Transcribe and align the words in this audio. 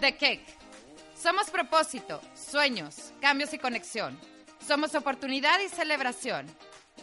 The 0.00 0.16
Cake. 0.16 0.44
Somos 1.20 1.50
propósito, 1.50 2.20
sueños, 2.34 3.12
cambios 3.20 3.52
y 3.52 3.58
conexión. 3.58 4.18
Somos 4.66 4.94
oportunidad 4.94 5.58
y 5.60 5.68
celebración. 5.68 6.46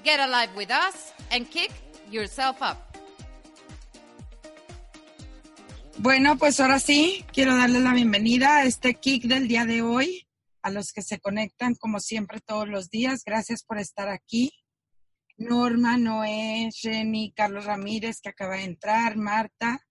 Get 0.03 0.19
alive 0.19 0.53
with 0.55 0.69
us 0.69 1.13
and 1.31 1.47
kick 1.49 1.71
yourself 2.09 2.61
up. 2.61 2.77
Bueno, 5.97 6.37
pues 6.37 6.59
ahora 6.59 6.79
sí, 6.79 7.25
quiero 7.33 7.55
darles 7.55 7.81
la 7.81 7.93
bienvenida 7.93 8.57
a 8.57 8.63
este 8.65 8.95
kick 8.95 9.23
del 9.23 9.47
día 9.47 9.65
de 9.65 9.81
hoy, 9.81 10.27
a 10.61 10.69
los 10.69 10.91
que 10.91 11.01
se 11.01 11.19
conectan 11.19 11.75
como 11.75 11.99
siempre 11.99 12.39
todos 12.41 12.67
los 12.67 12.89
días. 12.89 13.23
Gracias 13.25 13.63
por 13.63 13.79
estar 13.79 14.09
aquí. 14.09 14.51
Norma, 15.37 15.97
Noé, 15.97 16.69
Jenny, 16.73 17.33
Carlos 17.35 17.65
Ramírez, 17.65 18.21
que 18.21 18.29
acaba 18.29 18.55
de 18.55 18.63
entrar, 18.63 19.17
Marta, 19.17 19.81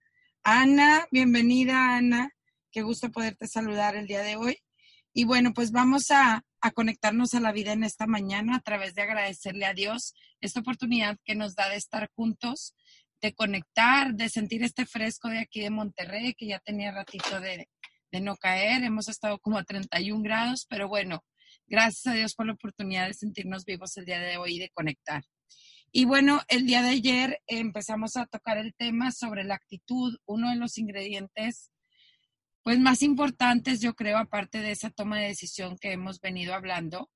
Ana, 0.42 1.06
bienvenida 1.10 1.96
Ana, 1.96 2.30
qué 2.74 2.82
gusto 2.82 3.12
poderte 3.12 3.46
saludar 3.46 3.94
el 3.94 4.08
día 4.08 4.22
de 4.22 4.34
hoy. 4.34 4.58
Y 5.14 5.24
bueno, 5.24 5.52
pues 5.54 5.70
vamos 5.70 6.10
a, 6.10 6.42
a, 6.60 6.70
conectarnos 6.72 7.32
a 7.34 7.40
la 7.40 7.52
vida 7.52 7.72
en 7.72 7.84
esta 7.84 8.08
mañana 8.08 8.56
a 8.56 8.60
través 8.60 8.96
de 8.96 9.02
agradecerle 9.02 9.64
a 9.64 9.74
Dios 9.74 10.12
esta 10.40 10.58
oportunidad 10.58 11.16
que 11.24 11.36
nos 11.36 11.54
da 11.54 11.68
de 11.68 11.76
estar 11.76 12.10
juntos, 12.16 12.74
de 13.22 13.32
conectar, 13.32 14.14
de 14.14 14.28
sentir 14.28 14.64
este 14.64 14.86
fresco 14.86 15.28
de 15.28 15.38
aquí 15.38 15.60
de 15.60 15.70
Monterrey, 15.70 16.34
que 16.34 16.48
ya 16.48 16.58
tenía 16.58 16.90
ratito 16.90 17.38
de, 17.38 17.68
de 18.10 18.20
no 18.20 18.36
caer. 18.36 18.82
Hemos 18.82 19.08
estado 19.08 19.38
como 19.38 19.56
a 19.56 19.62
31 19.62 20.20
grados, 20.24 20.66
pero 20.68 20.88
bueno, 20.88 21.24
gracias 21.68 22.08
a 22.08 22.16
Dios 22.16 22.34
por 22.34 22.46
la 22.46 22.54
oportunidad 22.54 23.06
de 23.06 23.14
sentirnos 23.14 23.64
vivos 23.64 23.96
el 23.98 24.04
día 24.04 24.18
de 24.18 24.36
hoy 24.36 24.56
y 24.56 24.58
de 24.58 24.70
conectar. 24.70 25.22
Y 25.92 26.06
bueno, 26.06 26.42
el 26.48 26.66
día 26.66 26.82
de 26.82 26.88
ayer 26.88 27.40
empezamos 27.46 28.16
a 28.16 28.26
tocar 28.26 28.58
el 28.58 28.74
tema 28.74 29.12
sobre 29.12 29.44
la 29.44 29.54
actitud, 29.54 30.18
uno 30.26 30.50
de 30.50 30.56
los 30.56 30.76
ingredientes 30.76 31.70
pues 32.64 32.80
más 32.80 33.02
importantes, 33.02 33.82
yo 33.82 33.94
creo, 33.94 34.16
aparte 34.16 34.62
de 34.62 34.70
esa 34.70 34.90
toma 34.90 35.20
de 35.20 35.28
decisión 35.28 35.76
que 35.76 35.92
hemos 35.92 36.20
venido 36.20 36.54
hablando, 36.54 37.10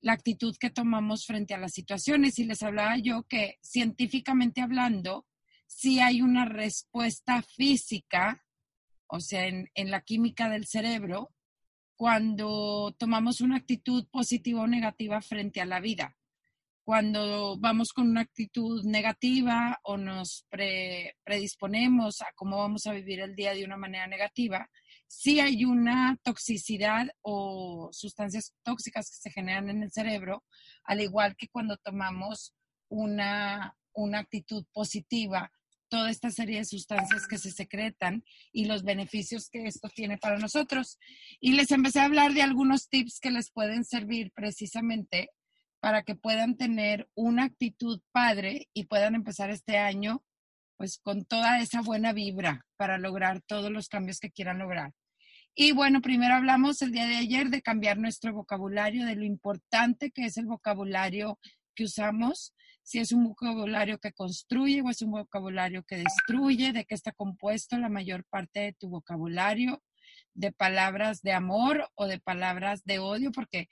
la 0.00 0.12
actitud 0.12 0.56
que 0.56 0.70
tomamos 0.70 1.26
frente 1.26 1.52
a 1.52 1.58
las 1.58 1.72
situaciones. 1.72 2.38
Y 2.38 2.44
les 2.44 2.62
hablaba 2.62 2.96
yo 2.98 3.24
que 3.24 3.58
científicamente 3.60 4.60
hablando, 4.60 5.26
sí 5.66 5.98
hay 5.98 6.22
una 6.22 6.44
respuesta 6.44 7.42
física, 7.42 8.44
o 9.08 9.18
sea, 9.18 9.48
en, 9.48 9.68
en 9.74 9.90
la 9.90 10.02
química 10.02 10.48
del 10.48 10.66
cerebro, 10.66 11.34
cuando 11.96 12.94
tomamos 12.96 13.40
una 13.40 13.56
actitud 13.56 14.06
positiva 14.12 14.62
o 14.62 14.68
negativa 14.68 15.20
frente 15.20 15.60
a 15.60 15.66
la 15.66 15.80
vida 15.80 16.16
cuando 16.84 17.56
vamos 17.58 17.92
con 17.94 18.10
una 18.10 18.20
actitud 18.20 18.84
negativa 18.84 19.80
o 19.84 19.96
nos 19.96 20.46
predisponemos 21.24 22.20
a 22.20 22.26
cómo 22.36 22.58
vamos 22.58 22.86
a 22.86 22.92
vivir 22.92 23.20
el 23.20 23.34
día 23.34 23.54
de 23.54 23.64
una 23.64 23.78
manera 23.78 24.06
negativa, 24.06 24.70
sí 25.06 25.40
hay 25.40 25.64
una 25.64 26.18
toxicidad 26.22 27.08
o 27.22 27.88
sustancias 27.92 28.54
tóxicas 28.62 29.10
que 29.10 29.16
se 29.16 29.30
generan 29.30 29.70
en 29.70 29.82
el 29.82 29.92
cerebro, 29.92 30.44
al 30.84 31.00
igual 31.00 31.36
que 31.36 31.48
cuando 31.48 31.76
tomamos 31.76 32.54
una, 32.88 33.76
una 33.92 34.18
actitud 34.20 34.64
positiva, 34.72 35.50
toda 35.88 36.10
esta 36.10 36.30
serie 36.30 36.58
de 36.58 36.64
sustancias 36.64 37.26
que 37.28 37.38
se 37.38 37.52
secretan 37.52 38.24
y 38.52 38.64
los 38.64 38.82
beneficios 38.82 39.48
que 39.48 39.66
esto 39.66 39.88
tiene 39.94 40.18
para 40.18 40.38
nosotros. 40.38 40.98
Y 41.40 41.52
les 41.52 41.70
empecé 41.70 42.00
a 42.00 42.06
hablar 42.06 42.32
de 42.32 42.42
algunos 42.42 42.88
tips 42.88 43.20
que 43.20 43.30
les 43.30 43.50
pueden 43.50 43.84
servir 43.84 44.32
precisamente 44.34 45.30
para 45.80 46.02
que 46.02 46.16
puedan 46.16 46.56
tener 46.56 47.08
una 47.14 47.44
actitud 47.44 48.00
padre 48.10 48.68
y 48.72 48.86
puedan 48.86 49.14
empezar 49.14 49.50
este 49.50 49.76
año 49.76 50.24
pues 50.76 50.98
con 50.98 51.24
toda 51.24 51.60
esa 51.60 51.80
buena 51.80 52.12
vibra 52.12 52.66
para 52.76 52.98
lograr 52.98 53.40
todos 53.42 53.70
los 53.70 53.88
cambios 53.88 54.18
que 54.18 54.30
quieran 54.30 54.58
lograr. 54.58 54.92
Y 55.54 55.72
bueno, 55.72 56.00
primero 56.00 56.34
hablamos 56.34 56.82
el 56.82 56.90
día 56.90 57.06
de 57.06 57.16
ayer 57.16 57.48
de 57.48 57.62
cambiar 57.62 57.96
nuestro 57.96 58.32
vocabulario, 58.32 59.06
de 59.06 59.14
lo 59.14 59.24
importante 59.24 60.10
que 60.10 60.24
es 60.24 60.36
el 60.36 60.46
vocabulario 60.46 61.38
que 61.76 61.84
usamos, 61.84 62.54
si 62.82 62.98
es 62.98 63.12
un 63.12 63.24
vocabulario 63.24 63.98
que 63.98 64.12
construye 64.12 64.82
o 64.82 64.90
es 64.90 65.00
un 65.00 65.12
vocabulario 65.12 65.84
que 65.84 65.96
destruye, 65.96 66.72
de 66.72 66.84
qué 66.84 66.94
está 66.94 67.12
compuesto 67.12 67.78
la 67.78 67.88
mayor 67.88 68.24
parte 68.24 68.60
de 68.60 68.72
tu 68.72 68.88
vocabulario, 68.88 69.82
de 70.34 70.52
palabras 70.52 71.22
de 71.22 71.32
amor 71.32 71.88
o 71.94 72.06
de 72.06 72.18
palabras 72.18 72.82
de 72.84 72.98
odio, 72.98 73.32
porque 73.32 73.68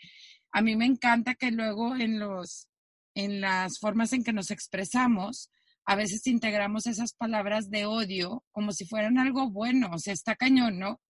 a 0.52 0.62
mí 0.62 0.76
me 0.76 0.86
encanta 0.86 1.34
que 1.34 1.50
luego 1.50 1.96
en 1.96 2.18
los 2.18 2.68
en 3.14 3.40
las 3.42 3.78
formas 3.78 4.12
en 4.12 4.24
que 4.24 4.32
nos 4.32 4.50
expresamos, 4.50 5.50
a 5.84 5.96
veces 5.96 6.26
integramos 6.26 6.86
esas 6.86 7.12
palabras 7.12 7.70
de 7.70 7.86
odio 7.86 8.44
como 8.52 8.72
si 8.72 8.86
fueran 8.86 9.18
algo 9.18 9.50
bueno, 9.50 9.90
o 9.92 9.98
sea, 9.98 10.12
está 10.12 10.36
cañón, 10.36 10.78
¿no? 10.78 11.00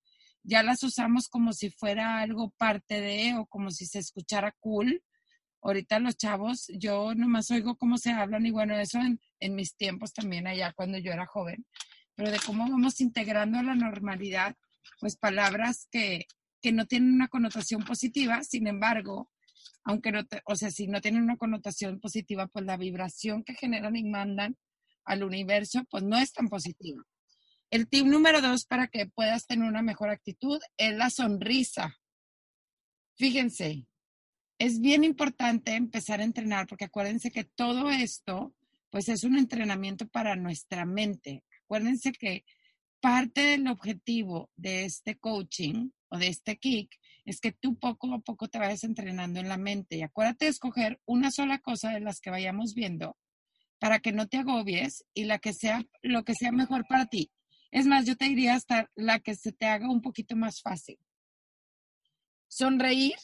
Ya 0.44 0.62
las 0.62 0.82
usamos 0.82 1.28
como 1.28 1.52
si 1.52 1.70
fuera 1.70 2.20
algo 2.20 2.50
parte 2.56 3.00
de 3.00 3.34
o 3.34 3.46
como 3.46 3.70
si 3.70 3.86
se 3.86 3.98
escuchara 3.98 4.52
cool. 4.58 5.02
Ahorita 5.60 6.00
los 6.00 6.16
chavos, 6.16 6.66
yo 6.74 7.14
nomás 7.14 7.50
oigo 7.50 7.76
cómo 7.76 7.96
se 7.96 8.10
hablan 8.10 8.46
y 8.46 8.50
bueno, 8.50 8.74
eso 8.76 8.98
en, 8.98 9.54
mis 9.54 9.76
tiempos 9.76 10.12
también 10.12 10.46
allá 10.46 10.72
cuando 10.72 10.98
yo 10.98 11.12
era 11.12 11.26
joven, 11.26 11.64
pero 12.16 12.30
de 12.32 12.40
cómo 12.44 12.68
vamos 12.68 13.00
integrando 13.00 13.58
a 13.58 13.62
la 13.62 13.76
normalidad, 13.76 14.56
pues 14.98 15.16
palabras 15.16 15.86
que, 15.92 16.26
que 16.60 16.72
no 16.72 16.86
tienen 16.86 17.12
una 17.12 17.28
connotación 17.28 17.84
positiva, 17.84 18.42
sin 18.42 18.66
embargo, 18.66 19.30
aunque 19.84 20.12
no, 20.12 20.20
o 20.46 20.56
sea, 20.56 20.70
si 20.70 20.86
no 20.86 21.00
tienen 21.00 21.22
una 21.22 21.36
connotación 21.36 22.00
positiva, 22.00 22.46
pues 22.46 22.64
la 22.64 22.76
vibración 22.76 23.44
que 23.44 23.54
generan 23.54 23.96
y 23.96 24.04
mandan 24.04 24.56
al 25.04 25.24
universo, 25.24 25.84
pues 25.90 26.02
no 26.04 26.18
es 26.18 26.32
tan 26.32 26.48
positiva. 26.48 27.02
El 27.70 27.88
tip 27.88 28.06
número 28.06 28.40
dos 28.40 28.66
para 28.66 28.88
que 28.88 29.06
puedas 29.06 29.46
tener 29.46 29.68
una 29.68 29.82
mejor 29.82 30.10
actitud 30.10 30.60
es 30.76 30.94
la 30.94 31.10
sonrisa. 31.10 31.96
Fíjense, 33.16 33.86
es 34.58 34.80
bien 34.80 35.04
importante 35.04 35.74
empezar 35.74 36.20
a 36.20 36.24
entrenar 36.24 36.66
porque 36.66 36.84
acuérdense 36.84 37.30
que 37.30 37.44
todo 37.44 37.90
esto, 37.90 38.54
pues 38.90 39.08
es 39.08 39.24
un 39.24 39.36
entrenamiento 39.36 40.06
para 40.06 40.36
nuestra 40.36 40.84
mente. 40.84 41.42
Acuérdense 41.64 42.12
que 42.12 42.44
parte 43.00 43.40
del 43.40 43.66
objetivo 43.66 44.50
de 44.54 44.84
este 44.84 45.18
coaching 45.18 45.90
o 46.10 46.18
de 46.18 46.28
este 46.28 46.58
kick 46.58 46.94
es 47.24 47.40
que 47.40 47.52
tú 47.52 47.78
poco 47.78 48.12
a 48.14 48.20
poco 48.20 48.48
te 48.48 48.58
vayas 48.58 48.84
entrenando 48.84 49.40
en 49.40 49.48
la 49.48 49.56
mente. 49.56 49.96
Y 49.96 50.02
acuérdate 50.02 50.46
de 50.46 50.50
escoger 50.50 51.00
una 51.04 51.30
sola 51.30 51.58
cosa 51.58 51.90
de 51.90 52.00
las 52.00 52.20
que 52.20 52.30
vayamos 52.30 52.74
viendo 52.74 53.16
para 53.78 54.00
que 54.00 54.12
no 54.12 54.28
te 54.28 54.38
agobies 54.38 55.04
y 55.14 55.24
la 55.24 55.38
que 55.38 55.52
sea 55.52 55.84
lo 56.02 56.24
que 56.24 56.34
sea 56.34 56.52
mejor 56.52 56.86
para 56.86 57.06
ti. 57.06 57.32
Es 57.70 57.86
más, 57.86 58.06
yo 58.06 58.16
te 58.16 58.26
diría 58.26 58.54
hasta 58.54 58.90
la 58.94 59.18
que 59.20 59.34
se 59.34 59.52
te 59.52 59.66
haga 59.66 59.90
un 59.90 60.02
poquito 60.02 60.36
más 60.36 60.60
fácil. 60.60 60.98
Sonreír. 62.48 63.16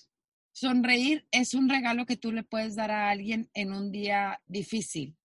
Sonreír 0.53 1.29
es 1.31 1.55
un 1.55 1.69
regalo 1.69 2.07
que 2.07 2.17
tú 2.17 2.33
le 2.33 2.43
puedes 2.43 2.75
dar 2.75 2.91
a 2.91 3.11
alguien 3.11 3.51
en 3.55 3.73
un 3.73 3.93
día 3.93 4.43
difícil. 4.47 5.17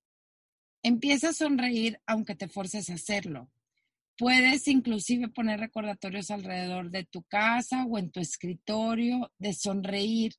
Empieza 0.83 1.29
a 1.29 1.33
sonreír 1.33 1.99
aunque 2.05 2.35
te 2.35 2.47
forces 2.47 2.89
a 2.89 2.95
hacerlo. 2.95 3.49
Puedes 4.17 4.67
inclusive 4.67 5.27
poner 5.29 5.59
recordatorios 5.59 6.29
alrededor 6.29 6.91
de 6.91 7.03
tu 7.03 7.23
casa 7.23 7.85
o 7.85 7.97
en 7.97 8.11
tu 8.11 8.19
escritorio 8.19 9.31
de 9.39 9.53
sonreír. 9.53 10.33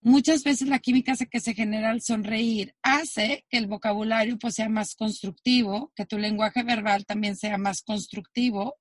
Muchas 0.00 0.44
veces 0.44 0.68
la 0.68 0.78
química 0.78 1.14
que 1.30 1.40
se 1.40 1.54
genera 1.54 1.90
al 1.90 2.02
sonreír 2.02 2.74
hace 2.82 3.44
que 3.48 3.58
el 3.58 3.66
vocabulario 3.66 4.38
pues, 4.38 4.54
sea 4.54 4.68
más 4.68 4.94
constructivo, 4.94 5.92
que 5.96 6.06
tu 6.06 6.18
lenguaje 6.18 6.62
verbal 6.62 7.04
también 7.06 7.36
sea 7.36 7.58
más 7.58 7.82
constructivo 7.82 8.76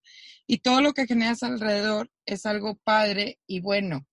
y 0.47 0.59
todo 0.59 0.81
lo 0.81 0.93
que 0.93 1.07
generas 1.07 1.41
alrededor 1.43 2.11
es 2.25 2.45
algo 2.45 2.75
padre 2.83 3.39
y 3.47 3.59
bueno. 3.59 4.05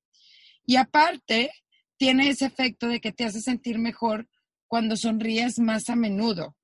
Y 0.64 0.76
aparte, 0.76 1.50
tiene 1.96 2.28
ese 2.28 2.46
efecto 2.46 2.88
de 2.88 3.00
que 3.00 3.12
te 3.12 3.24
hace 3.24 3.40
sentir 3.40 3.78
mejor 3.78 4.28
cuando 4.66 4.96
sonríes 4.96 5.58
más 5.58 5.90
a 5.90 5.96
menudo. 5.96 6.56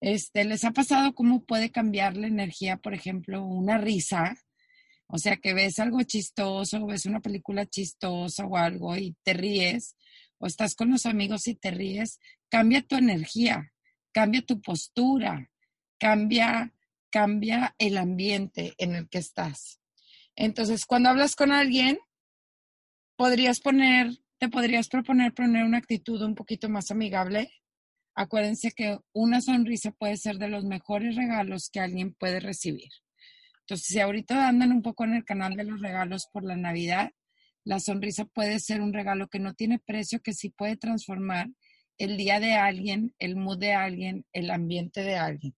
Este, 0.00 0.44
¿Les 0.44 0.64
ha 0.64 0.72
pasado 0.72 1.14
cómo 1.14 1.44
puede 1.44 1.70
cambiar 1.70 2.16
la 2.16 2.26
energía, 2.26 2.76
por 2.76 2.94
ejemplo, 2.94 3.44
una 3.44 3.78
risa? 3.78 4.36
O 5.08 5.18
sea, 5.18 5.36
que 5.36 5.54
ves 5.54 5.78
algo 5.78 6.02
chistoso, 6.02 6.84
ves 6.86 7.06
una 7.06 7.20
película 7.20 7.66
chistosa 7.66 8.44
o 8.44 8.56
algo 8.56 8.96
y 8.96 9.16
te 9.22 9.32
ríes, 9.34 9.96
o 10.38 10.46
estás 10.46 10.74
con 10.74 10.90
los 10.90 11.06
amigos 11.06 11.46
y 11.46 11.54
te 11.54 11.70
ríes, 11.70 12.20
cambia 12.48 12.82
tu 12.82 12.96
energía, 12.96 13.72
cambia 14.12 14.42
tu 14.42 14.60
postura, 14.60 15.50
cambia, 15.98 16.74
cambia 17.10 17.74
el 17.78 17.96
ambiente 17.96 18.74
en 18.78 18.94
el 18.96 19.08
que 19.08 19.18
estás. 19.18 19.80
Entonces, 20.34 20.84
cuando 20.84 21.08
hablas 21.08 21.36
con 21.36 21.52
alguien, 21.52 21.98
podrías 23.16 23.60
poner, 23.60 24.10
te 24.38 24.48
podrías 24.48 24.88
proponer 24.88 25.32
poner 25.32 25.64
una 25.64 25.78
actitud 25.78 26.20
un 26.22 26.34
poquito 26.34 26.68
más 26.68 26.90
amigable, 26.90 27.50
Acuérdense 28.16 28.72
que 28.72 28.98
una 29.12 29.42
sonrisa 29.42 29.90
puede 29.92 30.16
ser 30.16 30.38
de 30.38 30.48
los 30.48 30.64
mejores 30.64 31.16
regalos 31.16 31.68
que 31.70 31.80
alguien 31.80 32.14
puede 32.14 32.40
recibir. 32.40 32.88
Entonces, 33.60 33.86
si 33.86 34.00
ahorita 34.00 34.48
andan 34.48 34.72
un 34.72 34.80
poco 34.80 35.04
en 35.04 35.14
el 35.14 35.24
canal 35.24 35.54
de 35.54 35.64
los 35.64 35.80
regalos 35.80 36.26
por 36.32 36.42
la 36.42 36.56
Navidad, 36.56 37.10
la 37.62 37.78
sonrisa 37.78 38.24
puede 38.24 38.58
ser 38.58 38.80
un 38.80 38.94
regalo 38.94 39.28
que 39.28 39.38
no 39.38 39.52
tiene 39.52 39.78
precio, 39.78 40.22
que 40.22 40.32
sí 40.32 40.48
puede 40.48 40.76
transformar 40.76 41.48
el 41.98 42.16
día 42.16 42.40
de 42.40 42.54
alguien, 42.54 43.14
el 43.18 43.36
mood 43.36 43.58
de 43.58 43.74
alguien, 43.74 44.24
el 44.32 44.50
ambiente 44.50 45.02
de 45.02 45.16
alguien. 45.16 45.54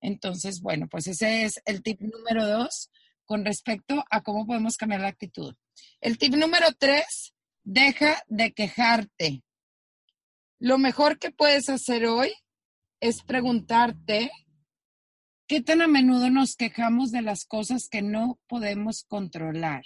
Entonces, 0.00 0.60
bueno, 0.60 0.86
pues 0.88 1.08
ese 1.08 1.44
es 1.44 1.60
el 1.64 1.82
tip 1.82 2.00
número 2.00 2.46
dos, 2.46 2.90
con 3.24 3.44
respecto 3.44 4.04
a 4.10 4.22
cómo 4.22 4.46
podemos 4.46 4.76
cambiar 4.76 5.00
la 5.00 5.08
actitud. 5.08 5.54
El 6.00 6.18
tip 6.18 6.34
número 6.34 6.66
tres, 6.78 7.34
deja 7.64 8.22
de 8.28 8.52
quejarte. 8.52 9.42
Lo 10.60 10.76
mejor 10.76 11.18
que 11.18 11.30
puedes 11.30 11.70
hacer 11.70 12.04
hoy 12.04 12.30
es 13.00 13.22
preguntarte 13.22 14.30
qué 15.48 15.62
tan 15.62 15.80
a 15.80 15.88
menudo 15.88 16.28
nos 16.28 16.54
quejamos 16.54 17.10
de 17.12 17.22
las 17.22 17.46
cosas 17.46 17.88
que 17.88 18.02
no 18.02 18.38
podemos 18.46 19.04
controlar. 19.04 19.84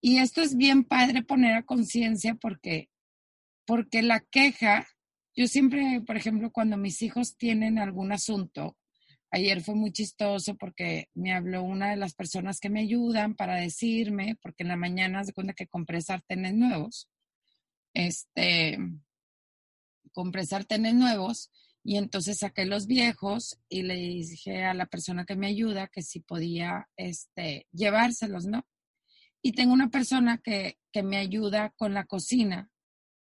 Y 0.00 0.18
esto 0.18 0.40
es 0.40 0.56
bien 0.56 0.84
padre 0.84 1.24
poner 1.24 1.54
a 1.54 1.64
conciencia 1.64 2.36
porque, 2.36 2.90
porque 3.66 4.02
la 4.02 4.20
queja, 4.20 4.86
yo 5.34 5.48
siempre, 5.48 6.00
por 6.06 6.16
ejemplo, 6.16 6.52
cuando 6.52 6.76
mis 6.76 7.02
hijos 7.02 7.36
tienen 7.36 7.80
algún 7.80 8.12
asunto, 8.12 8.76
ayer 9.32 9.62
fue 9.62 9.74
muy 9.74 9.90
chistoso 9.90 10.54
porque 10.54 11.08
me 11.12 11.32
habló 11.32 11.64
una 11.64 11.90
de 11.90 11.96
las 11.96 12.14
personas 12.14 12.60
que 12.60 12.70
me 12.70 12.82
ayudan 12.82 13.34
para 13.34 13.56
decirme, 13.56 14.36
porque 14.40 14.62
en 14.62 14.68
la 14.68 14.76
mañana 14.76 15.24
se 15.24 15.32
cuenta 15.32 15.54
que 15.54 15.66
compré 15.66 16.00
sartenes 16.02 16.54
nuevos, 16.54 17.10
este, 17.94 18.78
compré 20.16 20.46
sartenes 20.46 20.94
nuevos 20.94 21.50
y 21.84 21.98
entonces 21.98 22.38
saqué 22.38 22.64
los 22.64 22.86
viejos 22.86 23.60
y 23.68 23.82
le 23.82 23.96
dije 23.96 24.64
a 24.64 24.72
la 24.72 24.86
persona 24.86 25.26
que 25.26 25.36
me 25.36 25.46
ayuda 25.46 25.88
que 25.88 26.00
si 26.00 26.20
podía 26.20 26.88
este, 26.96 27.66
llevárselos, 27.70 28.46
¿no? 28.46 28.66
Y 29.42 29.52
tengo 29.52 29.74
una 29.74 29.90
persona 29.90 30.38
que, 30.38 30.78
que 30.90 31.02
me 31.02 31.18
ayuda 31.18 31.74
con 31.76 31.92
la 31.92 32.06
cocina. 32.06 32.70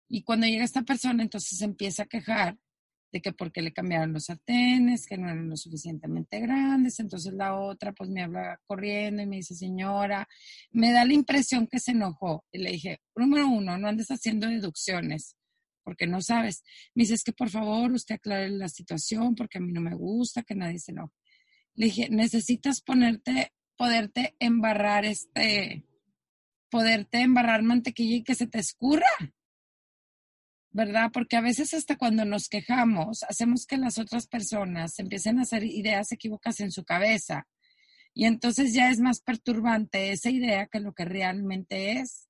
Y 0.09 0.23
cuando 0.23 0.47
llega 0.47 0.65
esta 0.65 0.83
persona, 0.83 1.25
entonces 1.25 1.61
empieza 1.61 2.05
a 2.05 2.07
quejar 2.07 2.57
de 3.13 3.21
que 3.21 3.33
porque 3.33 3.63
le 3.63 3.73
cambiaron 3.73 4.13
los 4.13 4.27
sartenes, 4.27 5.09
que 5.09 5.19
no 5.19 5.29
eran 5.29 5.51
lo 5.51 5.57
suficientemente 5.57 6.39
grandes. 6.39 7.01
Entonces 7.01 7.35
la 7.35 7.59
otra 7.59 7.93
pues 7.93 8.11
me 8.11 8.23
habla 8.23 8.61
corriendo 8.65 9.23
y 9.23 9.27
me 9.27 9.37
dice, 9.37 9.57
señora, 9.57 10.29
me 10.71 10.93
da 10.93 11.05
la 11.05 11.15
impresión 11.15 11.67
que 11.67 11.81
se 11.81 11.91
enojó. 11.91 12.45
Y 12.53 12.59
le 12.59 12.71
dije, 12.71 13.01
número 13.17 13.49
uno, 13.49 13.77
no 13.77 13.89
andes 13.89 14.09
haciendo 14.13 14.47
deducciones 14.47 15.36
porque 15.87 16.09
no 16.09 16.21
sabes. 16.21 16.65
Me 16.97 17.05
dice, 17.05 17.15
que 17.25 17.33
por 17.33 17.49
favor 17.49 17.93
usted 17.93 18.17
aclare 18.17 18.51
la 18.51 18.69
situación 18.69 19.37
porque 19.37 19.59
a 19.59 19.61
mí 19.61 19.73
no 19.73 19.81
me 19.81 19.95
gusta 19.95 20.43
que 20.43 20.57
nadie 20.57 20.81
se 20.81 20.91
enoje. 20.91 21.15
Le 21.75 21.87
dije, 21.87 22.09
necesitas 22.11 22.83
ponerte, 22.83 23.53
poderte 23.77 24.35
embarrar 24.41 25.05
este, 25.05 25.87
poderte 26.71 27.21
embarrar 27.21 27.63
mantequilla 27.63 28.17
y 28.17 28.25
que 28.25 28.35
se 28.35 28.49
te 28.49 28.59
escurra, 28.59 29.07
¿verdad? 30.73 31.13
Porque 31.13 31.37
a 31.37 31.41
veces 31.41 31.73
hasta 31.73 31.97
cuando 31.97 32.25
nos 32.25 32.49
quejamos, 32.49 33.23
hacemos 33.23 33.65
que 33.65 33.77
las 33.77 33.99
otras 33.99 34.27
personas 34.27 34.99
empiecen 34.99 35.39
a 35.39 35.43
hacer 35.43 35.63
ideas 35.63 36.11
equívocas 36.11 36.59
en 36.59 36.73
su 36.73 36.85
cabeza. 36.85 37.47
Y 38.13 38.25
entonces 38.25 38.75
ya 38.75 38.91
es 38.91 38.99
más 38.99 39.21
perturbante 39.21 40.11
esa 40.11 40.31
idea 40.31 40.67
que 40.67 40.81
lo 40.81 40.95
que 40.95 41.05
realmente 41.05 41.93
es. 42.01 42.29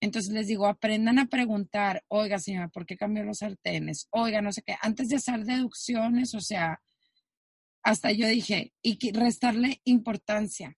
Entonces 0.00 0.32
les 0.32 0.46
digo, 0.46 0.66
aprendan 0.66 1.18
a 1.18 1.26
preguntar, 1.26 2.04
oiga 2.08 2.38
señora, 2.38 2.68
¿por 2.68 2.86
qué 2.86 2.96
cambió 2.96 3.24
los 3.24 3.38
sartenes? 3.38 4.08
Oiga, 4.10 4.42
no 4.42 4.52
sé 4.52 4.62
qué, 4.62 4.76
antes 4.80 5.08
de 5.08 5.16
hacer 5.16 5.44
deducciones, 5.44 6.34
o 6.34 6.40
sea, 6.40 6.80
hasta 7.82 8.12
yo 8.12 8.28
dije, 8.28 8.72
y 8.82 9.12
restarle 9.12 9.80
importancia 9.84 10.76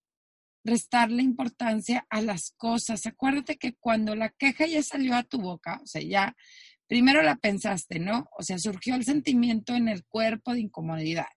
restarle 0.64 1.22
importancia 1.22 2.06
a 2.10 2.22
las 2.22 2.52
cosas. 2.56 3.06
Acuérdate 3.06 3.56
que 3.56 3.74
cuando 3.74 4.14
la 4.14 4.30
queja 4.30 4.66
ya 4.66 4.82
salió 4.82 5.14
a 5.14 5.22
tu 5.22 5.40
boca, 5.40 5.80
o 5.82 5.86
sea, 5.86 6.02
ya 6.02 6.36
primero 6.86 7.22
la 7.22 7.36
pensaste, 7.36 7.98
¿no? 7.98 8.28
O 8.38 8.42
sea, 8.42 8.58
surgió 8.58 8.94
el 8.94 9.04
sentimiento 9.04 9.74
en 9.74 9.88
el 9.88 10.04
cuerpo 10.04 10.52
de 10.52 10.60
incomodidad. 10.60 11.28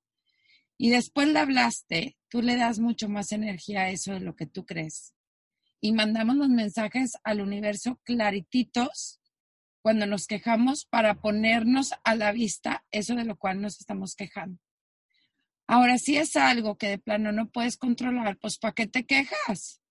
Y 0.78 0.90
después 0.90 1.28
la 1.28 1.42
hablaste, 1.42 2.18
tú 2.28 2.42
le 2.42 2.58
das 2.58 2.80
mucho 2.80 3.08
más 3.08 3.32
energía 3.32 3.82
a 3.82 3.90
eso 3.90 4.14
de 4.14 4.20
lo 4.20 4.36
que 4.36 4.48
tú 4.48 4.66
crees. 4.66 5.14
Y 5.84 5.92
mandamos 5.92 6.38
los 6.38 6.48
mensajes 6.48 7.18
al 7.26 7.42
universo 7.42 8.00
clarititos 8.06 9.20
cuando 9.82 10.06
nos 10.06 10.28
quejamos 10.28 10.86
para 10.86 11.20
ponernos 11.20 11.94
a 12.06 12.16
la 12.16 12.32
vista 12.32 12.86
eso 12.90 13.16
de 13.16 13.26
lo 13.26 13.36
cual 13.36 13.60
nos 13.60 13.82
estamos 13.82 14.16
quejando. 14.16 14.62
Ahora, 15.68 15.98
si 15.98 16.16
es 16.16 16.38
algo 16.38 16.78
que 16.78 16.88
de 16.88 17.00
plano 17.00 17.34
no 17.34 17.50
puedes 17.52 17.76
controlar, 17.76 18.38
pues 18.38 18.58
¿para 18.58 18.74
qué 18.74 18.88
te 18.88 19.06
quejas? 19.06 19.82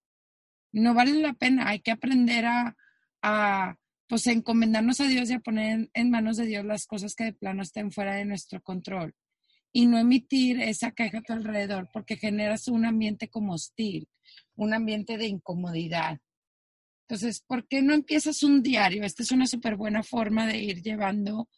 No 0.73 0.95
vale 0.95 1.13
la 1.21 1.35
pena, 1.35 1.69
hay 1.69 1.81
que 1.81 1.91
aprender 1.91 2.47
a, 2.47 2.75
a 3.21 3.77
pues 4.09 4.27
encomendarnos 4.29 4.99
a 5.03 5.09
Dios 5.09 5.29
y 5.29 5.35
a 5.35 5.41
poner 5.41 5.91
en 5.93 6.11
manos 6.11 6.39
de 6.39 6.47
Dios 6.47 6.65
las 6.65 6.87
cosas 6.87 7.15
que 7.15 7.25
de 7.25 7.33
plano 7.35 7.63
estén 7.63 7.93
fuera 7.93 8.15
de 8.15 8.25
nuestro 8.25 8.63
control 8.63 9.15
y 9.73 9.85
no 9.85 9.99
emitir 9.99 10.59
esa 10.63 10.93
queja 10.93 11.19
a 11.19 11.23
tu 11.23 11.35
alrededor 11.35 11.91
porque 11.93 12.17
generas 12.17 12.67
un 12.69 12.87
ambiente 12.87 13.29
como 13.29 13.53
hostil, 13.53 14.09
un 14.63 14.75
ambiente 14.75 15.17
de 15.17 15.27
incomodidad. 15.27 16.19
Entonces, 17.09 17.43
¿por 17.47 17.67
qué 17.67 17.83
no 17.83 17.95
empiezas 17.95 18.43
un 18.43 18.63
diario? 18.63 19.05
Esta 19.05 19.23
es 19.23 19.33
una 19.33 19.47
súper 19.47 19.77
buena 19.77 20.03
forma 20.03 20.47
de 20.47 20.59
ir 20.59 20.83
llevando 20.83 21.49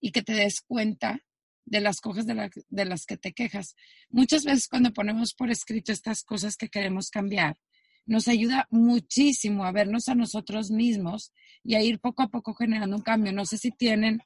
y 0.00 0.10
que 0.10 0.22
te 0.22 0.34
des 0.34 0.60
cuenta 0.60 1.20
de 1.64 1.80
las 1.80 2.00
cosas 2.00 2.26
de, 2.26 2.84
las 2.84 3.06
que 3.06 3.16
te 3.16 3.32
quejas. 3.32 3.74
Muchas 4.10 4.44
veces 4.44 4.68
cuando 4.68 4.92
ponemos 4.92 5.34
por 5.34 5.50
escrito 5.50 5.92
estas 5.92 6.24
cosas 6.24 6.56
que 6.56 6.68
queremos 6.68 7.08
cambiar, 7.08 7.56
nos 8.04 8.26
ayuda 8.26 8.66
muchísimo 8.70 9.64
a 9.64 9.72
vernos 9.72 10.08
a 10.08 10.14
nosotros 10.14 10.70
mismos 10.70 11.32
y 11.62 11.76
a 11.76 11.82
ir 11.82 12.00
poco 12.00 12.22
a 12.22 12.28
poco 12.28 12.54
generando 12.54 12.96
un 12.96 13.02
cambio. 13.02 13.32
No 13.32 13.46
sé 13.46 13.58
si 13.58 13.70
tienen, 13.70 14.20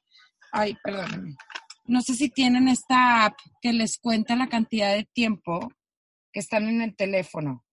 ay, 0.51 0.75
no 1.85 2.01
sé 2.01 2.15
si 2.15 2.29
tienen 2.29 2.67
esta 2.67 3.25
app 3.25 3.37
que 3.61 3.71
les 3.71 3.99
cuenta 3.99 4.35
la 4.35 4.49
cantidad 4.49 4.95
de 4.95 5.05
tiempo 5.05 5.71
que 6.33 6.39
están 6.39 6.67
en 6.67 6.81
el 6.81 6.95
teléfono. 6.95 7.63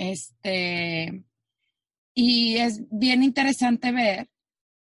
Este, 0.00 1.24
y 2.14 2.56
es 2.56 2.80
bien 2.90 3.22
interesante 3.22 3.92
ver 3.92 4.30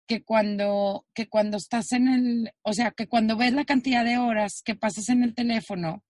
que 0.07 0.23
cuando, 0.23 1.05
que 1.13 1.29
cuando 1.29 1.57
estás 1.57 1.91
en 1.91 2.07
el, 2.07 2.51
o 2.63 2.73
sea, 2.73 2.89
que 2.97 3.07
cuando 3.07 3.37
ves 3.37 3.53
la 3.53 3.63
cantidad 3.63 4.03
de 4.03 4.17
horas 4.17 4.63
que 4.65 4.73
pasas 4.73 5.09
en 5.09 5.21
el 5.21 5.35
teléfono, 5.35 6.03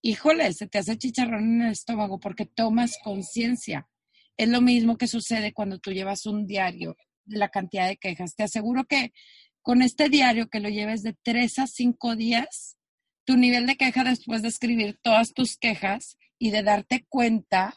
híjole, 0.00 0.54
se 0.54 0.68
te 0.68 0.78
hace 0.78 0.96
chicharrón 0.96 1.44
en 1.44 1.62
el 1.66 1.72
estómago 1.72 2.18
porque 2.18 2.46
tomas 2.46 2.96
conciencia. 3.04 3.90
Es 4.38 4.48
lo 4.48 4.62
mismo 4.62 4.96
que 4.96 5.06
sucede 5.06 5.52
cuando 5.52 5.78
tú 5.78 5.92
llevas 5.92 6.24
un 6.24 6.46
diario 6.46 6.96
de 7.26 7.38
la 7.38 7.50
cantidad 7.50 7.86
de 7.86 7.98
quejas. 7.98 8.36
Te 8.36 8.44
aseguro 8.44 8.86
que 8.86 9.12
con 9.60 9.82
este 9.82 10.08
diario 10.08 10.48
que 10.48 10.60
lo 10.60 10.70
lleves 10.70 11.02
de 11.02 11.14
tres 11.22 11.58
a 11.58 11.66
cinco 11.66 12.16
días, 12.16 12.78
tu 13.26 13.36
nivel 13.36 13.66
de 13.66 13.76
queja 13.76 14.02
después 14.02 14.40
de 14.40 14.48
escribir 14.48 14.98
todas 15.02 15.34
tus 15.34 15.58
quejas 15.58 16.16
y 16.38 16.52
de 16.52 16.62
darte 16.62 17.04
cuenta 17.10 17.74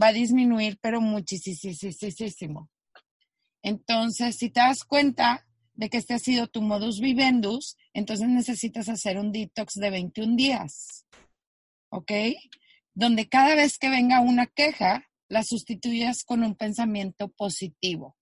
va 0.00 0.08
a 0.08 0.12
disminuir, 0.12 0.78
pero 0.80 1.00
muchísimo. 1.00 2.70
Entonces, 3.62 4.36
si 4.36 4.50
te 4.50 4.60
das 4.60 4.84
cuenta 4.84 5.46
de 5.74 5.88
que 5.88 5.98
este 5.98 6.14
ha 6.14 6.18
sido 6.18 6.48
tu 6.48 6.62
modus 6.62 7.00
vivendus, 7.00 7.76
entonces 7.94 8.28
necesitas 8.28 8.88
hacer 8.88 9.18
un 9.18 9.32
detox 9.32 9.74
de 9.74 9.90
21 9.90 10.36
días. 10.36 11.06
¿Ok? 11.90 12.12
Donde 12.94 13.28
cada 13.28 13.54
vez 13.54 13.78
que 13.78 13.88
venga 13.88 14.20
una 14.20 14.46
queja, 14.46 15.08
la 15.28 15.42
sustituyas 15.42 16.24
con 16.24 16.42
un 16.42 16.54
pensamiento 16.54 17.28
positivo. 17.28 18.16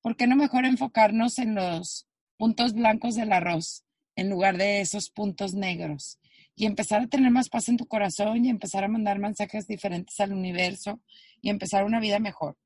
¿Por 0.00 0.16
qué 0.16 0.26
no 0.26 0.36
mejor 0.36 0.64
enfocarnos 0.64 1.38
en 1.38 1.56
los 1.56 2.06
puntos 2.36 2.72
blancos 2.74 3.16
del 3.16 3.32
arroz 3.32 3.84
en 4.14 4.30
lugar 4.30 4.56
de 4.56 4.80
esos 4.80 5.10
puntos 5.10 5.54
negros? 5.54 6.20
Y 6.56 6.66
empezar 6.66 7.02
a 7.02 7.06
tener 7.06 7.30
más 7.30 7.48
paz 7.48 7.68
en 7.68 7.76
tu 7.76 7.86
corazón 7.86 8.44
y 8.44 8.48
empezar 8.48 8.82
a 8.82 8.88
mandar 8.88 9.18
mensajes 9.18 9.66
diferentes 9.66 10.18
al 10.20 10.32
universo 10.32 11.00
y 11.42 11.50
empezar 11.50 11.84
una 11.84 12.00
vida 12.00 12.18
mejor. 12.18 12.56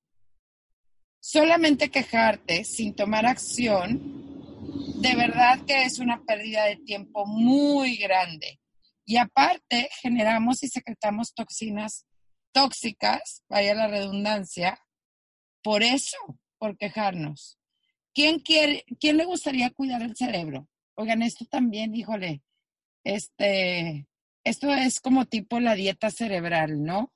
Solamente 1.19 1.91
quejarte 1.91 2.65
sin 2.65 2.95
tomar 2.95 3.27
acción, 3.27 4.01
de 5.01 5.15
verdad 5.17 5.61
que 5.67 5.85
es 5.85 5.99
una 5.99 6.23
pérdida 6.25 6.65
de 6.65 6.77
tiempo 6.77 7.27
muy 7.27 7.97
grande. 7.97 8.61
Y 9.05 9.17
aparte, 9.17 9.91
generamos 10.01 10.63
y 10.63 10.69
secretamos 10.69 11.35
toxinas 11.35 12.07
tóxicas, 12.53 13.43
vaya 13.49 13.75
la 13.75 13.89
redundancia, 13.89 14.79
por 15.63 15.83
eso, 15.83 16.17
por 16.59 16.77
quejarnos. 16.77 17.59
¿Quién, 18.15 18.41
quiere, 18.41 18.85
¿Quién 18.99 19.17
le 19.17 19.25
gustaría 19.25 19.71
cuidar 19.71 20.03
el 20.03 20.17
cerebro? 20.17 20.69
Oigan, 20.95 21.23
esto 21.23 21.45
también, 21.45 21.95
híjole, 21.95 22.43
este, 23.05 24.07
esto 24.45 24.73
es 24.73 25.01
como 25.01 25.27
tipo 25.27 25.61
la 25.61 25.75
dieta 25.75 26.11
cerebral, 26.11 26.83
¿no? 26.83 27.13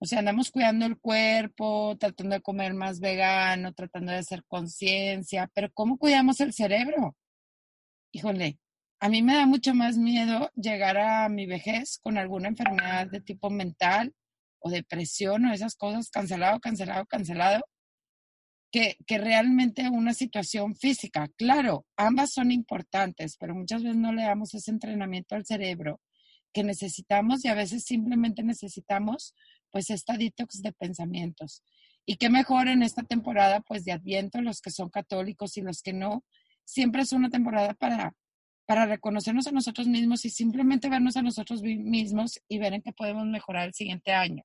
O 0.00 0.06
sea, 0.06 0.18
andamos 0.18 0.50
cuidando 0.50 0.86
el 0.86 0.98
cuerpo, 0.98 1.96
tratando 1.98 2.36
de 2.36 2.42
comer 2.42 2.74
más 2.74 3.00
vegano, 3.00 3.72
tratando 3.72 4.12
de 4.12 4.18
hacer 4.18 4.44
conciencia, 4.46 5.50
pero 5.54 5.70
¿cómo 5.72 5.98
cuidamos 5.98 6.40
el 6.40 6.52
cerebro? 6.52 7.16
Híjole, 8.12 8.58
a 9.00 9.08
mí 9.08 9.22
me 9.22 9.34
da 9.34 9.46
mucho 9.46 9.74
más 9.74 9.96
miedo 9.96 10.50
llegar 10.54 10.98
a 10.98 11.28
mi 11.28 11.46
vejez 11.46 11.98
con 12.02 12.18
alguna 12.18 12.48
enfermedad 12.48 13.06
de 13.06 13.20
tipo 13.20 13.50
mental 13.50 14.14
o 14.60 14.70
depresión 14.70 15.46
o 15.46 15.52
esas 15.52 15.76
cosas, 15.76 16.10
cancelado, 16.10 16.60
cancelado, 16.60 17.06
cancelado, 17.06 17.64
que, 18.74 19.18
realmente 19.18 19.88
una 19.88 20.14
situación 20.14 20.74
física. 20.74 21.28
Claro, 21.36 21.86
ambas 21.96 22.32
son 22.32 22.50
importantes, 22.50 23.36
pero 23.38 23.54
muchas 23.54 23.84
veces 23.84 23.96
no 23.96 24.12
le 24.12 24.22
damos 24.22 24.52
ese 24.52 24.72
entrenamiento 24.72 25.36
al 25.36 25.46
cerebro 25.46 26.00
que 26.52 26.64
necesitamos 26.64 27.44
y 27.44 27.48
a 27.48 27.54
veces 27.54 27.84
simplemente 27.84 28.42
necesitamos 28.42 29.34
pues 29.70 29.90
esta 29.90 30.16
detox 30.16 30.60
de 30.60 30.72
pensamientos. 30.72 31.62
Y 32.04 32.16
qué 32.16 32.30
mejor 32.30 32.66
en 32.66 32.82
esta 32.82 33.04
temporada 33.04 33.60
pues 33.60 33.84
de 33.84 33.92
Adviento, 33.92 34.42
los 34.42 34.60
que 34.60 34.70
son 34.70 34.90
católicos 34.90 35.56
y 35.56 35.62
los 35.62 35.80
que 35.80 35.92
no, 35.92 36.24
siempre 36.64 37.02
es 37.02 37.12
una 37.12 37.30
temporada 37.30 37.74
para, 37.74 38.12
para 38.66 38.86
reconocernos 38.86 39.46
a 39.46 39.52
nosotros 39.52 39.86
mismos 39.86 40.24
y 40.24 40.30
simplemente 40.30 40.88
vernos 40.88 41.16
a 41.16 41.22
nosotros 41.22 41.62
mismos 41.62 42.40
y 42.48 42.58
ver 42.58 42.74
en 42.74 42.82
qué 42.82 42.92
podemos 42.92 43.26
mejorar 43.26 43.68
el 43.68 43.74
siguiente 43.74 44.10
año. 44.10 44.42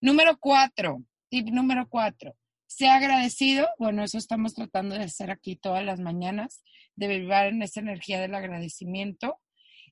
Número 0.00 0.36
cuatro, 0.40 1.04
tip 1.28 1.48
número 1.50 1.88
cuatro, 1.88 2.34
sea 2.70 2.94
agradecido. 2.94 3.68
Bueno, 3.78 4.04
eso 4.04 4.16
estamos 4.16 4.54
tratando 4.54 4.94
de 4.94 5.02
hacer 5.02 5.30
aquí 5.32 5.56
todas 5.56 5.84
las 5.84 5.98
mañanas, 5.98 6.62
de 6.94 7.08
vivir 7.08 7.32
en 7.32 7.62
esa 7.62 7.80
energía 7.80 8.20
del 8.20 8.34
agradecimiento. 8.34 9.40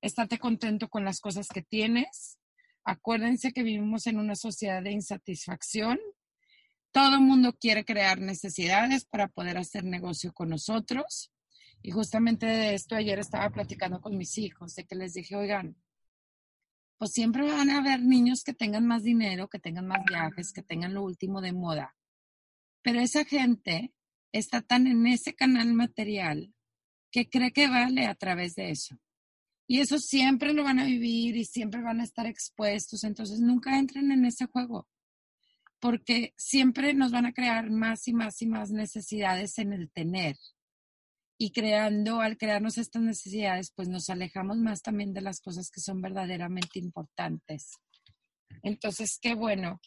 Estate 0.01 0.39
contento 0.39 0.89
con 0.89 1.05
las 1.05 1.21
cosas 1.21 1.49
que 1.49 1.63
tienes. 1.63 2.39
Acuérdense 2.85 3.53
que 3.53 3.65
vivimos 3.65 4.07
en 4.07 4.19
una 4.19 4.37
sociedad 4.37 4.81
de 4.81 4.93
insatisfacción. 4.93 5.99
Todo 6.93 7.17
el 7.17 7.23
mundo 7.23 7.53
quiere 7.53 7.85
crear 7.85 8.21
necesidades 8.21 9.05
para 9.05 9.27
poder 9.27 9.59
hacer 9.59 9.83
negocio 9.83 10.33
con 10.33 10.51
nosotros. 10.51 11.33
Y 11.83 11.91
justamente 11.91 12.47
de 12.47 12.75
esto 12.75 12.95
ayer 12.95 13.19
estaba 13.19 13.51
platicando 13.51 14.01
con 14.01 14.17
mis 14.17 14.39
hijos, 14.39 14.77
de 14.77 14.85
que 14.85 14.95
les 14.95 15.15
dije, 15.15 15.35
oigan, 15.35 15.77
pues 16.97 17.11
siempre 17.11 17.43
van 17.43 17.71
a 17.71 17.79
haber 17.79 18.03
niños 18.03 18.45
que 18.45 18.55
tengan 18.55 18.87
más 18.87 19.03
dinero, 19.03 19.49
que 19.49 19.59
tengan 19.59 19.89
más 19.89 20.05
viajes, 20.09 20.53
que 20.53 20.63
tengan 20.63 20.95
lo 20.95 21.03
último 21.03 21.41
de 21.41 21.53
moda. 21.53 21.98
Pero 22.89 23.01
esa 23.01 23.27
gente 23.27 23.93
está 24.33 24.63
tan 24.63 24.87
en 24.87 25.07
ese 25.07 25.35
canal 25.35 25.75
material 25.75 26.55
que 27.13 27.29
cree 27.29 27.53
que 27.53 27.69
vale 27.69 28.07
a 28.07 28.15
través 28.15 28.55
de 28.55 28.71
eso. 28.71 28.97
Y 29.67 29.81
eso 29.81 29.99
siempre 29.99 30.55
lo 30.55 30.65
van 30.65 30.79
a 30.79 30.87
vivir 30.87 31.37
y 31.37 31.45
siempre 31.45 31.83
van 31.83 32.01
a 32.01 32.05
estar 32.05 32.25
expuestos. 32.25 33.05
Entonces 33.05 33.41
nunca 33.41 33.79
entren 33.79 34.11
en 34.11 34.25
ese 34.25 34.47
juego, 34.47 34.89
porque 35.81 36.33
siempre 36.39 36.95
nos 36.95 37.13
van 37.13 37.27
a 37.27 37.35
crear 37.35 37.69
más 37.69 38.09
y 38.09 38.15
más 38.15 38.41
y 38.41 38.47
más 38.47 38.71
necesidades 38.71 39.59
en 39.59 39.75
el 39.75 39.91
tener 39.91 40.37
y 41.37 41.53
creando, 41.53 42.23
al 42.23 42.39
crearnos 42.39 42.79
estas 42.79 43.03
necesidades, 43.03 43.71
pues 43.77 43.91
nos 43.91 44.09
alejamos 44.09 44.57
más 44.57 44.81
también 44.81 45.13
de 45.13 45.21
las 45.21 45.43
cosas 45.43 45.71
que 45.71 45.83
son 45.83 46.01
verdaderamente 46.01 46.79
importantes. 46.79 47.73
Entonces, 48.63 49.19
qué 49.21 49.35
bueno. 49.35 49.79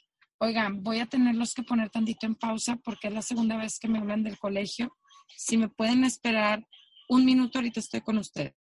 Oigan, 0.43 0.81
voy 0.81 0.97
a 0.97 1.05
tenerlos 1.05 1.53
que 1.53 1.61
poner 1.61 1.91
tantito 1.91 2.25
en 2.25 2.33
pausa 2.33 2.75
porque 2.77 3.09
es 3.09 3.13
la 3.13 3.21
segunda 3.21 3.57
vez 3.57 3.77
que 3.77 3.87
me 3.87 3.99
hablan 3.99 4.23
del 4.23 4.39
colegio. 4.39 4.97
Si 5.37 5.55
me 5.55 5.69
pueden 5.69 6.03
esperar 6.03 6.67
un 7.09 7.25
minuto, 7.25 7.59
ahorita 7.59 7.79
estoy 7.79 8.01
con 8.01 8.17
ustedes. 8.17 8.55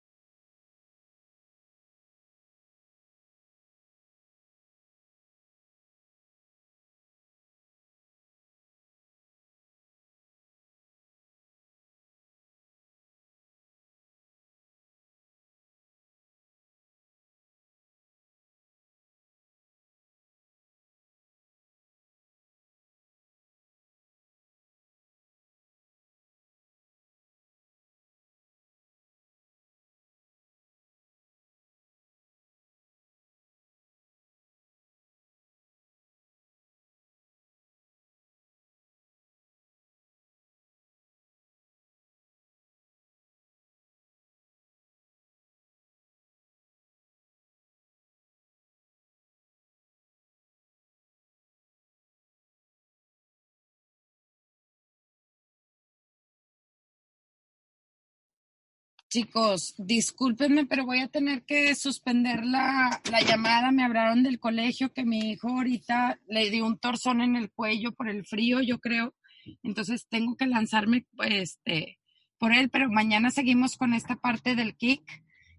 Chicos, 59.10 59.74
discúlpenme, 59.78 60.66
pero 60.66 60.84
voy 60.84 60.98
a 61.00 61.08
tener 61.08 61.42
que 61.46 61.74
suspender 61.74 62.44
la, 62.44 63.00
llamada. 63.26 63.72
Me 63.72 63.82
hablaron 63.82 64.22
del 64.22 64.38
colegio 64.38 64.92
que 64.92 65.06
mi 65.06 65.30
hijo 65.30 65.48
ahorita 65.48 66.18
le 66.26 66.50
dio 66.50 66.66
un 66.66 66.78
torzón 66.78 67.22
en 67.22 67.34
el 67.34 67.50
cuello 67.50 67.92
por 67.92 68.10
el 68.10 68.26
frío, 68.26 68.60
yo 68.60 68.80
creo. 68.80 69.14
Entonces 69.62 70.06
tengo 70.10 70.36
que 70.36 70.46
lanzarme 70.46 71.06
este, 71.24 71.98
por 72.36 72.52
él, 72.52 72.68
pero 72.68 72.90
mañana 72.90 73.30
seguimos 73.30 73.78
con 73.78 73.94
esta 73.94 74.16
parte 74.16 74.54
del 74.54 74.76
kick. 74.76 75.02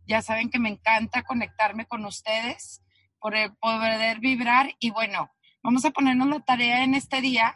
Ya 0.06 0.22
saben 0.22 0.52
que 0.52 0.60
me 0.60 0.70
encanta 0.70 1.24
conectarme 1.24 1.88
con 1.88 2.06
ustedes, 2.06 2.84
por 3.20 3.34
poder 3.60 4.20
vibrar. 4.20 4.76
Y 4.80 4.92
bueno, 4.92 5.32
vamos 5.64 5.86
a 5.86 5.92
ponernos 5.92 6.28
la 6.28 6.42
tarea 6.42 6.84
en 6.84 6.94
este 6.94 7.20
día 7.20 7.56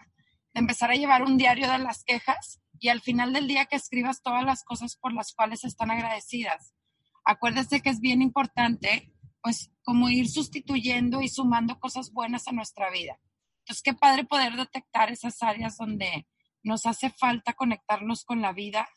de 0.55 0.61
empezar 0.61 0.89
a 0.89 0.95
llevar 0.95 1.21
un 1.21 1.37
diario 1.37 1.71
de 1.71 1.77
las 1.77 2.03
quejas 2.03 2.63
y 2.83 2.89
al 2.89 2.99
final 2.99 3.31
del 3.31 3.47
día 3.47 3.65
que 3.65 3.77
escribas 3.77 4.21
todas 4.21 4.43
las 4.43 4.65
cosas 4.65 4.97
por 4.97 5.13
las 5.13 5.33
cuales 5.33 5.63
están 5.63 5.89
agradecidas. 5.89 6.75
Acuérdese 7.23 7.79
que 7.79 7.89
es 7.89 8.01
bien 8.01 8.21
importante, 8.21 9.09
pues, 9.41 9.71
como 9.83 10.09
ir 10.09 10.27
sustituyendo 10.29 11.21
y 11.21 11.29
sumando 11.29 11.79
cosas 11.79 12.11
buenas 12.11 12.49
a 12.49 12.51
nuestra 12.51 12.91
vida. 12.91 13.17
Entonces, 13.59 13.81
qué 13.83 13.93
padre 13.93 14.25
poder 14.25 14.57
detectar 14.57 15.13
esas 15.13 15.41
áreas 15.41 15.77
donde 15.77 16.27
nos 16.61 16.85
hace 16.85 17.09
falta 17.09 17.53
conectarnos 17.53 18.25
con 18.25 18.41
la 18.41 18.51
vida, 18.51 18.89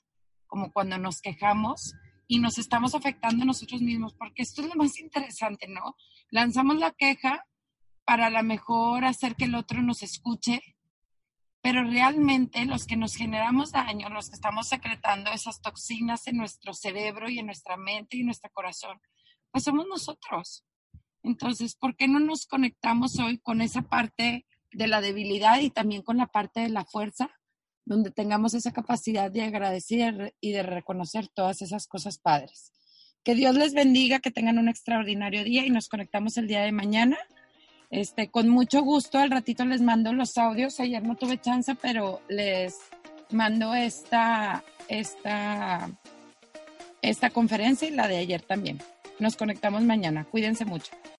como 0.48 0.72
cuando 0.72 0.98
nos 0.98 1.20
quejamos 1.20 1.94
y 2.26 2.40
nos 2.40 2.58
estamos 2.58 2.96
afectando 2.96 3.44
a 3.44 3.46
nosotros 3.46 3.82
mismos, 3.82 4.14
porque 4.14 4.42
esto 4.42 4.62
es 4.62 4.68
lo 4.68 4.74
más 4.74 4.98
interesante, 4.98 5.68
¿no? 5.68 5.94
Lanzamos 6.30 6.76
la 6.78 6.90
queja 6.90 7.46
para 8.04 8.26
a 8.26 8.30
lo 8.30 8.42
mejor 8.42 9.04
hacer 9.04 9.36
que 9.36 9.44
el 9.44 9.54
otro 9.54 9.80
nos 9.80 10.02
escuche, 10.02 10.60
pero 11.66 11.82
realmente 11.82 12.64
los 12.64 12.86
que 12.86 12.96
nos 12.96 13.16
generamos 13.16 13.72
daño, 13.72 14.08
los 14.08 14.28
que 14.28 14.36
estamos 14.36 14.68
secretando 14.68 15.32
esas 15.32 15.60
toxinas 15.60 16.28
en 16.28 16.36
nuestro 16.36 16.72
cerebro 16.72 17.28
y 17.28 17.40
en 17.40 17.46
nuestra 17.46 17.76
mente 17.76 18.16
y 18.16 18.20
en 18.20 18.26
nuestro 18.26 18.52
corazón, 18.52 19.00
pues 19.50 19.64
somos 19.64 19.84
nosotros. 19.88 20.64
Entonces, 21.24 21.74
¿por 21.74 21.96
qué 21.96 22.06
no 22.06 22.20
nos 22.20 22.46
conectamos 22.46 23.18
hoy 23.18 23.38
con 23.38 23.60
esa 23.62 23.82
parte 23.82 24.46
de 24.70 24.86
la 24.86 25.00
debilidad 25.00 25.58
y 25.58 25.70
también 25.70 26.02
con 26.02 26.18
la 26.18 26.28
parte 26.28 26.60
de 26.60 26.68
la 26.68 26.84
fuerza, 26.84 27.32
donde 27.84 28.12
tengamos 28.12 28.54
esa 28.54 28.72
capacidad 28.72 29.28
de 29.32 29.42
agradecer 29.42 30.36
y 30.40 30.52
de 30.52 30.62
reconocer 30.62 31.26
todas 31.26 31.62
esas 31.62 31.88
cosas 31.88 32.18
padres? 32.18 32.70
Que 33.24 33.34
Dios 33.34 33.56
les 33.56 33.74
bendiga, 33.74 34.20
que 34.20 34.30
tengan 34.30 34.60
un 34.60 34.68
extraordinario 34.68 35.42
día 35.42 35.66
y 35.66 35.70
nos 35.70 35.88
conectamos 35.88 36.36
el 36.36 36.46
día 36.46 36.60
de 36.60 36.70
mañana 36.70 37.18
este, 37.90 38.28
con 38.28 38.48
mucho 38.48 38.82
gusto, 38.82 39.18
al 39.18 39.30
ratito 39.30 39.64
les 39.64 39.80
mando 39.80 40.12
los 40.12 40.36
audios. 40.38 40.80
Ayer 40.80 41.02
no 41.02 41.14
tuve 41.16 41.40
chance, 41.40 41.74
pero 41.74 42.20
les 42.28 42.78
mando 43.30 43.74
esta, 43.74 44.64
esta, 44.88 45.90
esta 47.02 47.30
conferencia 47.30 47.88
y 47.88 47.92
la 47.92 48.08
de 48.08 48.18
ayer 48.18 48.42
también. 48.42 48.80
Nos 49.18 49.36
conectamos 49.36 49.82
mañana. 49.82 50.24
Cuídense 50.24 50.64
mucho. 50.64 50.92